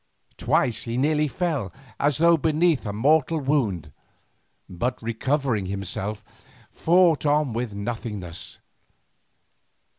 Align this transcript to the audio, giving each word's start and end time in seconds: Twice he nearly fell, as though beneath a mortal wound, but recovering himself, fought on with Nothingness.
Twice 0.37 0.81
he 0.85 0.97
nearly 0.97 1.27
fell, 1.27 1.71
as 1.99 2.17
though 2.17 2.35
beneath 2.35 2.87
a 2.87 2.91
mortal 2.91 3.37
wound, 3.39 3.91
but 4.67 4.99
recovering 4.99 5.67
himself, 5.67 6.23
fought 6.71 7.23
on 7.23 7.53
with 7.53 7.75
Nothingness. 7.75 8.57